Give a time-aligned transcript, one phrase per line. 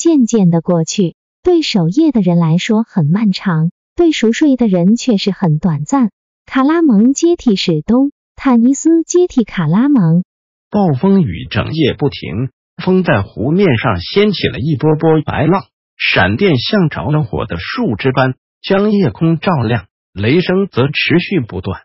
[0.00, 6.10] 渐渐的过去，对守夜的人来说很漫长，对熟睡的人却是很短暂。
[6.46, 10.24] 卡拉蒙接替史东，坦尼斯接替卡拉蒙。
[10.70, 12.48] 暴风雨整夜不停，
[12.82, 15.64] 风在湖面上掀起了一波波白浪，
[15.98, 21.82] 闪电像着了火的树枝般将夜空照亮，雷声则持续不断，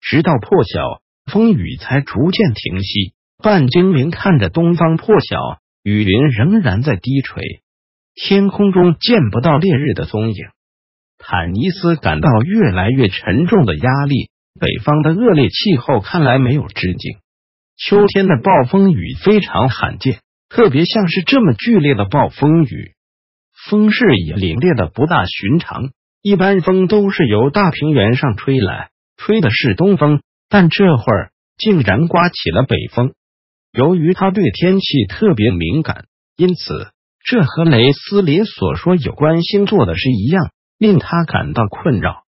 [0.00, 3.12] 直到破晓，风雨才逐渐停息。
[3.36, 5.59] 半精灵看着东方破晓。
[5.82, 7.42] 雨云仍然在低垂，
[8.14, 10.36] 天空中见不到烈日的踪影。
[11.18, 14.30] 坦尼斯感到越来越沉重的压力。
[14.58, 17.18] 北方的恶劣气候看来没有止境，
[17.76, 22.92] 秋天的暴风雨非常罕见，特别像是这么剧烈的暴风雨，
[23.68, 25.92] 风势也凛冽的不大寻常。
[26.20, 33.14] 一般风都是由大平原上吹来，吹的是东风，但这会儿竟然刮起了北风。
[33.72, 36.90] 由于他对天气特别敏感，因此
[37.24, 42.24] 这和雷斯林所说有关星座的是一样，令他感到困扰。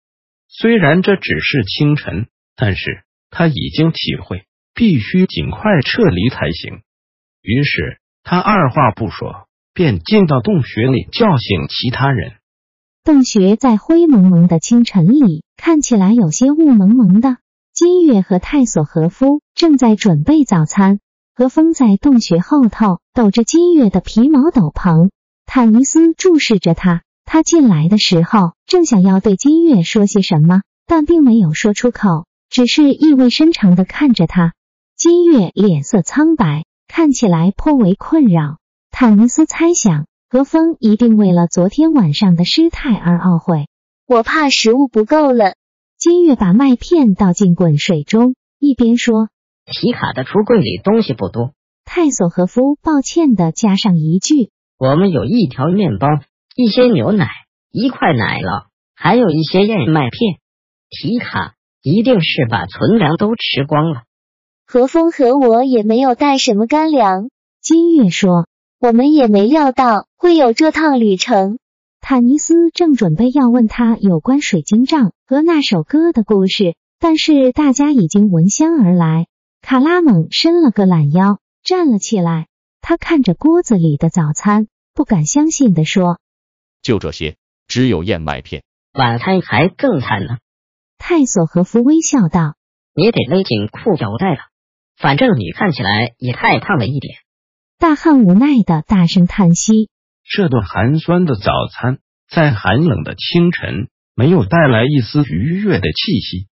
[0.49, 6.81] 虽然这只是清晨，但是他已经体会必须尽快撤离才行。
[7.43, 12.33] 于是他二话不说，便进到洞穴里叫醒其他人。
[13.05, 17.37] 洞穴在灰蒙蒙的清晨里看起来有些雾蒙蒙的。
[17.73, 20.99] 金月和泰索和夫正在准备早餐。
[21.39, 25.11] 何风在洞穴后头抖着金月的皮毛斗篷，
[25.47, 27.05] 坦尼斯注视着他。
[27.25, 34.55] 他进来的时候正想要对金月说些什么，但并没有说出口，只是意味深长的看着他。
[34.97, 38.57] 金月脸色苍白，看起来颇为困扰。
[38.91, 43.69] 坦尼斯猜想，何风一定为了昨天晚上的失态而懊悔。
[44.09, 45.55] 我怕食物不够了。
[46.01, 49.29] 金月把麦片倒进滚水中，一边说。
[49.71, 51.53] 提卡的橱柜里东西不多，
[51.85, 56.09] 泰索和夫抱歉的加上一句：“我们有一条面包，
[56.57, 57.29] 一些牛奶，
[57.71, 60.39] 一块奶酪，还有一些燕麦片。
[60.91, 64.03] 提卡一定是把存粮都吃光了。”
[64.67, 67.29] 何风和我也没有带什么干粮。
[67.61, 68.47] 金月说
[68.81, 71.59] ：“我们也没料到会有这趟旅程。”
[72.01, 79.27] 坦尼斯正准备要问他有关水晶杖和那首歌的故事，但是大家已经闻香而来。
[79.69, 82.47] 卡拉蒙伸了个懒腰，站了起来。
[82.81, 86.19] 他看着锅子里的早餐，不敢相信的说
[86.81, 87.37] ：“就这些，
[87.67, 88.63] 只有燕麦片。
[88.95, 90.39] 晚餐还更惨呢。”
[90.97, 92.55] 泰索和夫微笑道
[92.97, 94.41] ：“你得勒紧裤腰带了，
[94.97, 97.19] 反正你看起来也太胖了一点。”
[97.79, 99.91] 大汉无奈的大声叹息
[100.25, 101.99] ：“这顿寒酸的早餐，
[102.31, 106.49] 在寒冷的清晨，没有带来一丝愉悦的气息。”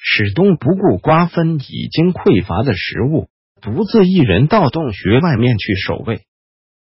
[0.00, 3.28] 史东不顾瓜分已经匮乏的食物，
[3.60, 6.22] 独自一人到洞穴外面去守卫。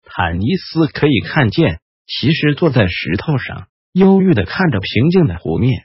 [0.03, 5.85] 坦尼斯可以看见，骑士坐在石头上，忧郁的看着平静的湖面。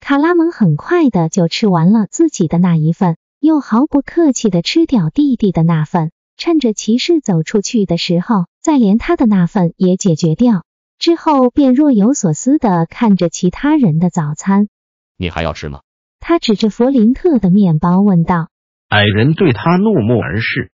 [0.00, 10.64] 卡拉蒙很快的就吃完了自己的那一份，又毫不客气的吃掉弟弟的那份，趁着骑士走出去的时候，再连他的那份也解决掉。
[10.98, 14.68] 之后便若有所思的看着其他人的早餐。
[15.16, 15.80] 你还要吃吗？
[16.20, 18.48] 他指着弗林特的面包问道
[18.88, 20.70] ：“矮人对他怒目而视。”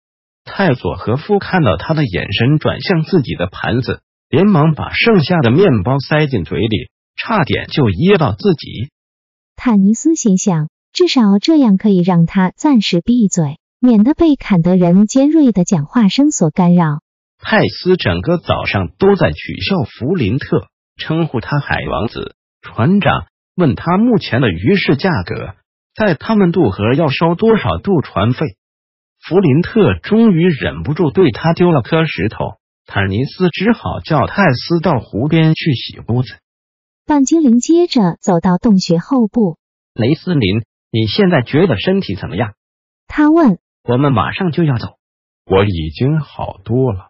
[0.46, 8.90] 泰索和夫看到他的眼神转向自己的盘子，连忙把剩下的面包塞进嘴里，差点就噎到自己。
[9.56, 17.02] 坦尼斯心想，至少这样可以让他暂时闭嘴，免得被坎德人尖锐的讲话声所干扰。
[17.38, 20.68] 泰斯整个早上都在取笑弗林特，
[20.98, 23.28] 称呼他海王子、船长。
[23.60, 25.54] 问他目前的鱼市价格，
[25.94, 28.56] 在他们渡河要收多少渡船费？
[29.22, 32.38] 弗林特终于忍不住对他丢了颗石头，
[32.86, 36.40] 坦尼斯只好叫泰斯到湖边去洗屋子。
[37.06, 39.58] 半精灵接着走到洞穴后部，
[39.94, 42.54] 雷斯林，你现在觉得身体怎么样？
[43.08, 43.60] 他问。
[43.84, 44.98] 我们马上就要走，
[45.46, 47.10] 我已经好多了。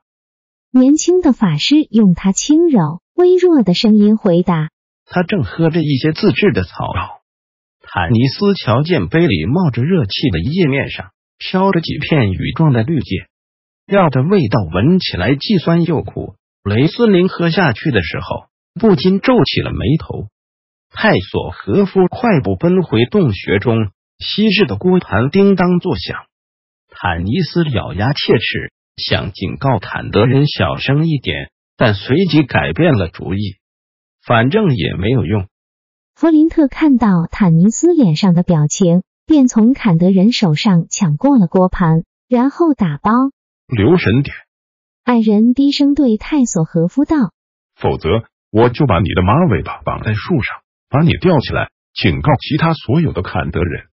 [0.72, 4.70] 年轻的法师用他轻柔微弱的声音回答。
[5.10, 7.20] 他正喝着一些自制的草药。
[7.82, 13.28] 坦尼斯瞧见杯里冒着热气的叶面上飘着几片羽状的绿叶，
[13.88, 16.36] 药的味道闻起来既酸又苦。
[16.64, 18.46] 雷斯林喝下去的时候，
[18.80, 20.28] 不禁皱起了眉头。
[20.92, 26.26] 泰索和夫快步奔回洞穴中，昔日的锅盘叮当作响。
[26.90, 33.56] 坦尼斯咬牙切齿，想警告坦德人小声一点，但随即改变了主意，
[34.26, 35.48] 反正也没有用。
[36.16, 43.12] 弗林特看到坦尼斯脸上的表情，便从坎德人手上抢过了锅盘，然后打包。
[43.68, 44.36] 留神点。
[45.04, 47.34] 矮人低声对泰索和夫道
[47.76, 48.10] ：“否则，
[48.52, 50.62] 我就把你的马尾巴绑在树上。”
[50.92, 53.90] 把你吊起来，警告其他所有的坎德人。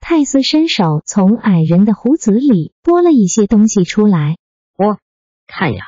[0.00, 4.36] 泰斯伸手从矮人的胡子里拨了一些东西出来。
[4.76, 4.98] 我
[5.46, 5.84] 看呀，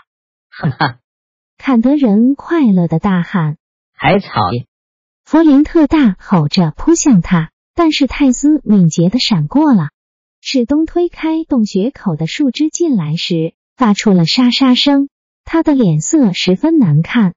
[0.49, 0.99] 哈哈！
[1.59, 3.57] 坎德人快乐的大喊
[4.05, 4.29] ：“海草！”
[5.25, 9.93] 弗林特大吼着扑向他，但是泰斯敏捷的闪过了。
[10.43, 15.09] 史东推开洞穴口的树枝进来时，发出了沙沙声，
[15.47, 17.33] 他的脸色十分难看。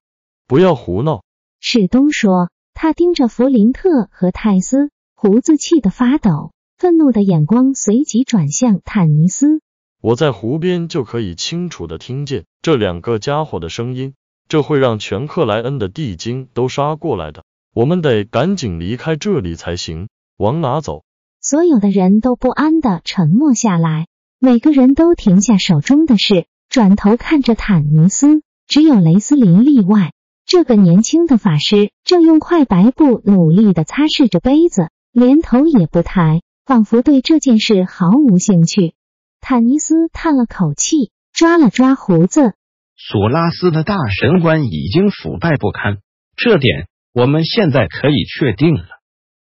[0.46, 1.22] 不要胡闹，
[1.58, 2.50] 史东说。
[2.74, 9.62] 他盯着弗林特和泰斯，胡子气得发抖，愤怒的眼光随即转向坦尼斯。
[10.00, 14.14] 我在湖边就可以清楚的听见这两个家伙的声音，
[14.48, 17.44] 这会让全克莱恩的地精都杀过来的。
[17.74, 20.08] 我们得赶紧离开这里才行。
[20.38, 21.04] 往哪走？
[21.40, 24.06] 所有的人都不安的沉默下来，
[24.38, 30.12] 每个人都停下手中的事，转头看着坦尼斯，只有雷斯林例外。
[30.46, 38.94] 这个年轻的法师正用块白布努力的擦拭着杯子，连头也不抬，仿佛对这件事毫无兴趣。
[39.40, 42.54] 坦尼斯叹了口气，抓了抓胡子。
[42.98, 45.98] 索拉斯的大神官已经腐败不堪，
[46.36, 48.84] 这点我们现在可以确定了。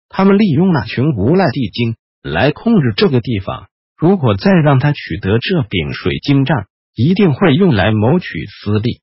[0.09, 3.67] 他们利用那群无赖地精来控制这个地方。
[3.95, 6.65] 如果再让他取得这柄水晶杖，
[6.95, 9.01] 一定会用来谋取私利。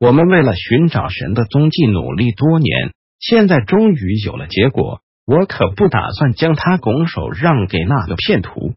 [0.00, 5.00] 我们为了寻找神的踪迹努力多年，现在终于有了结果。
[5.26, 8.74] 我可不打算将他拱手让给那个骗徒。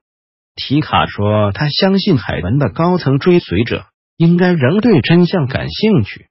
[0.55, 3.85] 提卡说，他相信海文的高层追随者
[4.21, 6.27] 应该仍对真相感兴趣，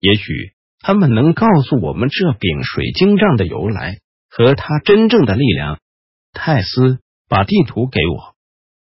[0.00, 0.24] 也许
[0.80, 3.98] 他们能告诉我们这柄水晶杖的由来
[4.28, 5.78] 和它真正的力量。
[6.32, 6.98] 泰斯，
[7.28, 8.34] 把地图给我。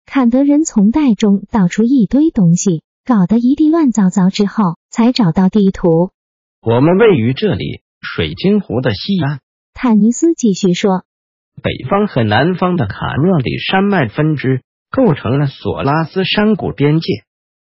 [0.07, 2.83] 坎德人从袋中倒出一堆东西。
[3.07, 6.11] 搞得一地乱糟糟之后，才找到地图。
[6.61, 9.39] 我们位于这里，水晶湖的西岸。
[9.75, 11.05] 坦尼斯继续说
[11.63, 17.07] ：“北方和南方的卡诺里山脉分支构成了索拉斯山谷边界，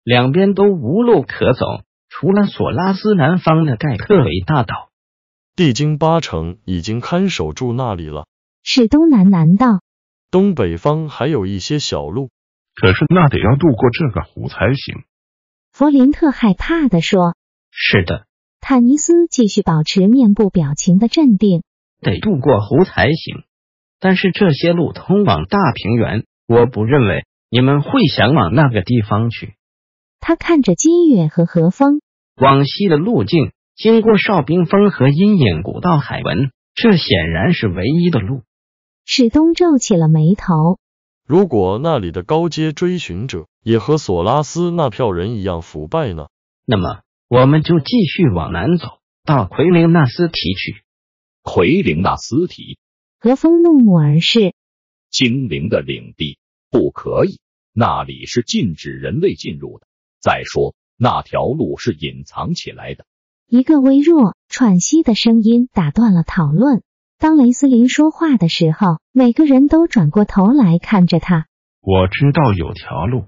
[0.04, 1.66] 两边都无路可走，
[2.08, 4.90] 除了索拉斯南方的盖特维大岛。
[5.54, 8.26] 地精八成已经看守住那里了。”
[8.64, 9.80] 是东南南道，
[10.30, 12.30] 东北方还有一些小路，
[12.74, 15.02] 可是那得要渡过这个湖才行。
[15.72, 17.34] 弗林特害怕的说
[17.70, 18.26] ：“是的。”
[18.60, 21.62] 坦尼斯继续保持面部表情的镇定
[22.00, 23.42] ：“得渡过湖才行。
[23.98, 29.54] 但是这些路通往大平原，我不认为你们会想往那个地方去。”
[30.24, 32.00] 他看着金月和何风，
[32.40, 38.42] 往西的路径经过哨兵峰和阴影古道海文，这显然是唯一的路。
[39.04, 40.78] 史东皱起了眉头。
[41.26, 46.28] 如果那里的高阶追寻者也和索拉斯那票人一样腐败呢？
[46.64, 50.84] 那么我们就继续往南走，到奎林纳斯提去。
[51.42, 52.78] 奎林纳斯提，
[53.18, 54.54] 何风怒目而视。
[55.10, 56.38] 精灵的领地
[56.70, 57.40] 不可以，
[57.72, 59.88] 那里是禁止人类进入的。
[60.22, 63.04] 再说那条路是隐藏起来的。
[63.48, 66.82] 一个微弱喘息的声音打断了讨论。
[67.18, 71.46] 当雷斯林说话的时候，每个人都转过头来看着他。
[71.80, 73.26] 我知道有条路。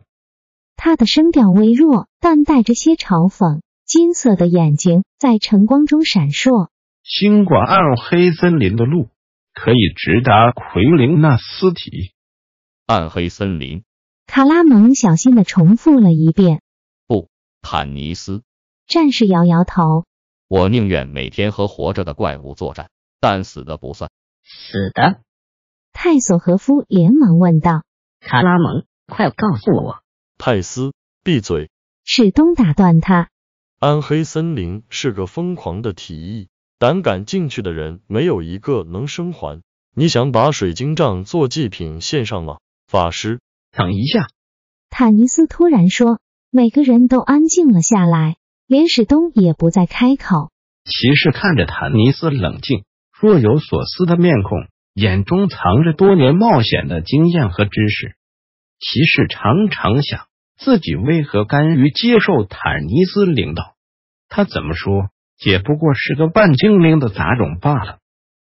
[0.77, 3.61] 他的声调微弱，但带着些嘲讽。
[3.85, 6.71] 金色的眼睛在晨光中闪烁。
[7.05, 9.11] 经过暗黑森林的路，
[9.53, 12.15] 可以直达奎林纳斯体。
[12.87, 13.85] 暗黑森林。
[14.27, 16.63] 卡拉蒙小心的重复了一遍。
[17.65, 18.43] 不，坦尼斯。
[18.87, 20.05] 战士摇摇头。
[20.49, 22.91] 我宁愿每天和活着的怪物作战。
[23.21, 24.11] 但死的不算，
[24.43, 25.23] 死的。
[25.95, 27.83] 泰索和夫连忙问道
[28.21, 30.03] ：“卡拉蒙，快告诉我！”
[30.37, 30.93] 泰斯，
[31.23, 31.71] 闭嘴！
[32.05, 33.31] 史东打断他
[33.81, 39.63] ：“暗黑森林是个疯狂的提议，胆敢进去的人没有一个能生还。
[39.95, 43.41] 你想把水晶杖做祭品献上吗，法师？”
[43.73, 44.29] 等一下，
[44.91, 46.21] 坦尼斯突然说。
[46.57, 48.37] 每个人都安静了下来，
[48.69, 50.53] 连史东也不再开口。
[50.85, 52.85] 骑士看着坦尼斯冷静。
[53.21, 58.15] 若有所思的面孔，眼中藏着多年冒险的经验和知识。
[58.79, 63.75] 骑士常常想，自己为何甘于接受坦尼斯领导？
[64.29, 65.09] 他怎么说
[65.45, 67.99] 也不过是个半精灵的杂种罢了，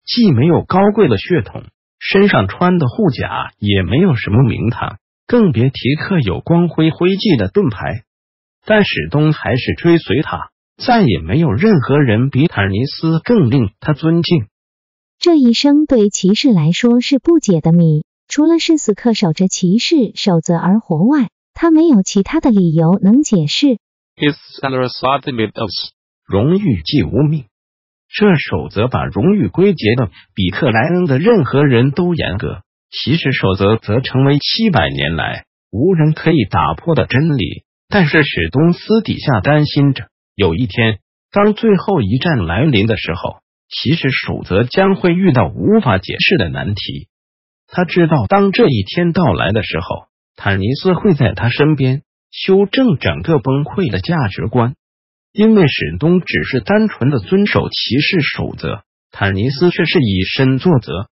[0.04, 1.64] 既没有高贵的血统，
[1.98, 4.98] 身上穿的护甲也没有什么名堂，
[5.28, 8.04] 更别提刻有光辉徽记的盾牌。
[8.66, 14.48] 但史东还是追随他，再也没有任何人比坦尼斯更令他尊敬。
[15.20, 23.78] 这一生对骑士来说是不解的谜，除了是死恪守着骑士守则而活外，他没有其他的理由能解释。
[26.28, 27.46] 荣誉即无命，
[28.10, 32.64] 这守则把荣誉归结的比克莱恩的任何人都严格，
[32.98, 37.64] 骑士守则则成为七百年来无人可以打破的真理。
[37.90, 41.00] 但是史东私底下担心着，有一天
[41.32, 43.44] 当最后一战来临的时候。
[43.68, 47.08] 其实守则将会遇到无法解释的难题。
[47.68, 54.76] 他知道，当这一天到来的时候，坦尼斯会在他身边修正整个崩溃的价值观。
[55.34, 61.10] 因为史东只是单纯的遵守骑士守则，坦尼斯却是以身作则。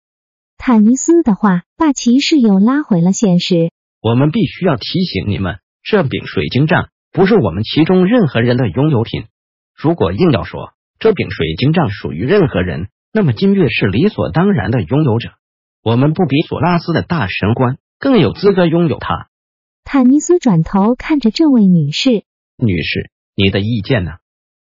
[0.61, 3.71] 坦尼斯的话把骑士又拉回了现实。
[4.01, 9.23] 我们必须要提醒你们，这柄水晶杖不是我们其中任何人的拥有品。
[9.73, 15.29] 如果硬要说，这柄水晶杖属于任何人，那么金月是理所当然的拥有者。
[15.81, 19.29] 我们不比索拉斯的大神官更有资格拥有它。
[19.85, 22.25] 坦尼斯转头看着这位女士，
[22.57, 24.11] 女士，你的意见呢？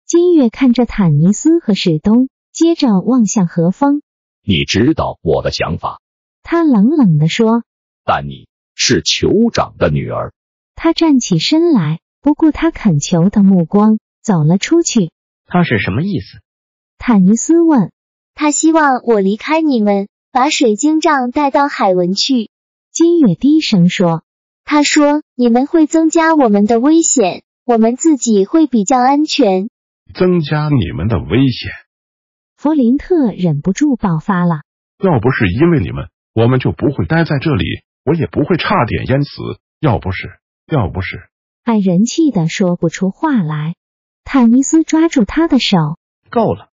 [0.06, 4.02] 金月看着坦尼斯和史东，接着望向何风。
[4.48, 6.00] 你知道我的想法。
[6.42, 7.64] 他冷冷的说。
[8.02, 10.32] 但你是酋长的女儿。
[10.74, 15.10] 他站起身来，不顾他恳求的目光，走了出去。
[15.44, 16.38] 他是什么意思？
[16.96, 17.92] 坦尼斯问。
[18.34, 22.48] 他希望我离开你们，把水晶杖带到海文去。
[22.90, 24.22] 金月低声说。
[24.64, 29.68] 他说你们会增加我们的危险，我们自己会比较安全。
[30.14, 31.70] 增加你们的危险。
[32.58, 34.62] 弗林特忍不住爆发了。
[34.98, 37.64] 要不是因为你们，我们就不会待在这里，
[38.04, 39.30] 我也不会差点淹死。
[39.78, 41.28] 要不是，要不是，
[41.62, 43.76] 爱人气的说不出话来。
[44.24, 45.76] 坦尼斯抓住他的手，
[46.30, 46.70] 够了。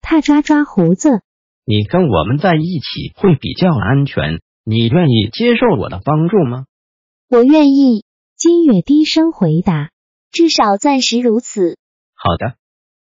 [0.00, 1.22] 他抓抓胡子，
[1.64, 4.40] 你跟我们在一起会比较安全。
[4.62, 6.66] 你愿意接受我的帮助吗？
[7.28, 8.04] 我愿意。
[8.36, 9.90] 金月低声回答，
[10.30, 11.76] 至少暂时如此。
[12.14, 12.56] 好的，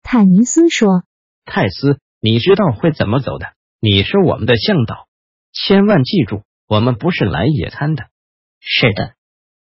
[0.02, 1.04] 坦尼斯说。
[1.46, 3.46] 泰斯，你知道会怎么走的。
[3.80, 5.06] 你是我们的向导，
[5.54, 8.06] 千万记住，我们不是来野餐的。
[8.60, 9.14] 是的，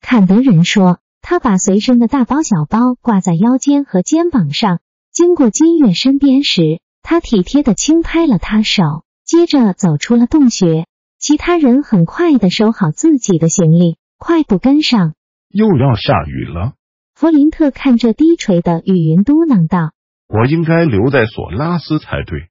[0.02, 1.00] 坎德人说。
[1.24, 4.80] 他把随身的大包小包挂在腰间和肩膀上，
[5.12, 10.88] 经过金月身边时，他体贴的轻拍了他手，接着走出了洞穴。
[11.20, 15.14] 其他人很快的收好自己的行李，快步跟上。
[15.48, 16.74] 又要下雨了，
[17.14, 19.94] 弗林特看着低垂的雨云，嘟囔道
[20.34, 22.50] ：“我应该留在索拉斯才对。”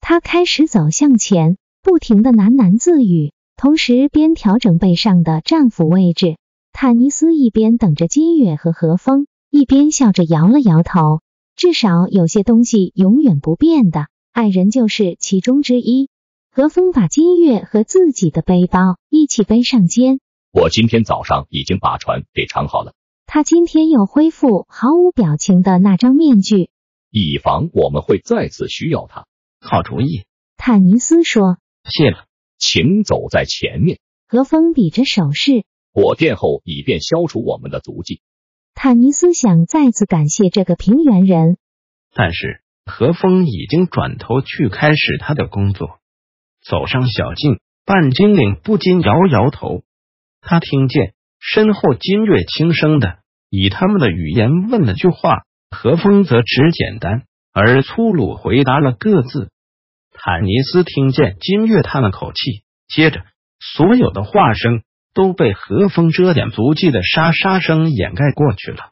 [0.00, 6.36] 他开始走向前，不停的喃喃自语，同时边调整背上的战斧位置。
[6.72, 11.20] 坦尼斯一边等着金月和何风，一边笑着摇了摇头。
[11.56, 16.10] 至少有些东西永远不变的，爱人就是其中之一。
[16.52, 20.20] 何风把金月和自己的背包一起背上肩。
[20.52, 22.92] 我今天早上已经把船给藏好了。
[23.26, 26.68] 他今天又恢复毫无表情的那张面具，
[27.10, 29.26] 以防我们会再次需要它。
[29.60, 30.24] 好主意，
[30.56, 31.58] 坦尼斯说。
[31.84, 32.26] 谢了，
[32.58, 33.98] 请走在前面。
[34.28, 35.64] 何风比着手势。
[35.92, 38.20] 我殿后，以便消除我们的足迹。
[38.74, 41.56] 坦尼斯想再次感谢这个平原人，
[42.12, 46.00] 但是何风已经转头去开始他的工作。
[46.62, 49.82] 走上小径，半精灵不禁摇摇头。
[50.42, 59.50] 他听见身后金月轻声的以他们的语言问了句话，何风则只简单而粗鲁回答了各自。
[60.12, 63.22] 坦尼斯听见金月叹了口气，接着
[63.60, 64.82] 所有的话声。
[65.16, 68.90] 都被和风遮掩足迹的沙沙声掩盖过去了。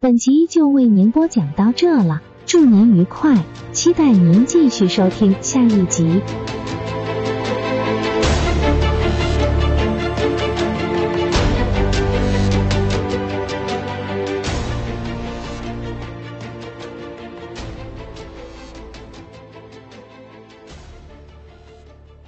[0.00, 6.22] 本集就为您播讲到这了，祝您愉快，期待您继续收听下一集。